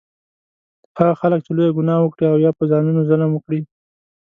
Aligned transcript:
هغه 0.97 1.13
خلک 1.21 1.39
چې 1.45 1.51
لویه 1.57 1.75
ګناه 1.77 1.99
وکړي 2.03 2.25
او 2.31 2.37
یا 2.45 2.51
په 2.57 2.63
ځانونو 2.71 3.01
ظلم 3.09 3.29
وکړي 3.33 3.59